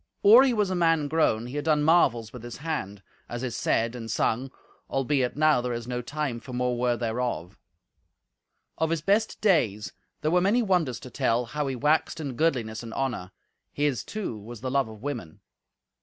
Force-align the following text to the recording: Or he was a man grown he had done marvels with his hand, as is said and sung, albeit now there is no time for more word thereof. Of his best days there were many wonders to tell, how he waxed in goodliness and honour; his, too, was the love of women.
Or 0.23 0.43
he 0.43 0.51
was 0.51 0.71
a 0.71 0.75
man 0.75 1.07
grown 1.07 1.45
he 1.45 1.57
had 1.57 1.65
done 1.65 1.83
marvels 1.83 2.33
with 2.33 2.41
his 2.41 2.57
hand, 2.57 3.03
as 3.29 3.43
is 3.43 3.55
said 3.55 3.93
and 3.93 4.09
sung, 4.09 4.49
albeit 4.89 5.37
now 5.37 5.61
there 5.61 5.73
is 5.73 5.87
no 5.87 6.01
time 6.01 6.39
for 6.39 6.53
more 6.53 6.75
word 6.75 6.99
thereof. 6.99 7.55
Of 8.79 8.89
his 8.89 9.03
best 9.03 9.41
days 9.41 9.93
there 10.21 10.31
were 10.31 10.41
many 10.41 10.63
wonders 10.63 10.99
to 11.01 11.11
tell, 11.11 11.45
how 11.45 11.67
he 11.67 11.75
waxed 11.75 12.19
in 12.19 12.33
goodliness 12.35 12.81
and 12.81 12.95
honour; 12.95 13.29
his, 13.71 14.03
too, 14.03 14.39
was 14.39 14.61
the 14.61 14.71
love 14.71 14.87
of 14.89 15.03
women. 15.03 15.39